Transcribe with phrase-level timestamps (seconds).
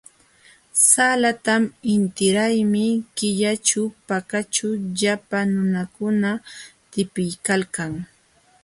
[0.83, 1.63] Salatam
[1.95, 2.85] intiraymi
[3.17, 4.67] killaćhu Pakaćhu
[4.99, 6.31] llapa nunakuna
[6.91, 7.91] tipiykalkan.